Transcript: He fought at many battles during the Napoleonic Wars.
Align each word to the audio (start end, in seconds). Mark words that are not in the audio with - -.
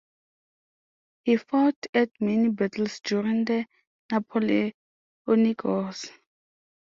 He 1.25 1.37
fought 1.37 1.77
at 1.93 2.09
many 2.19 2.49
battles 2.49 3.01
during 3.01 3.45
the 3.45 3.67
Napoleonic 4.11 4.73
Wars. 5.63 6.09